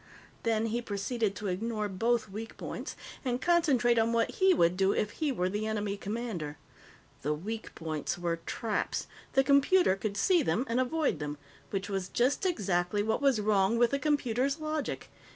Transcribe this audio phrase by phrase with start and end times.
[0.41, 4.93] Then he proceeded to ignore both weak points and concentrate on what he would do
[4.93, 6.57] if he were the enemy commander.
[7.21, 11.37] The weak points were traps; the computer could see them and avoid them.
[11.69, 15.11] Which was just exactly what was wrong with the computer's logic.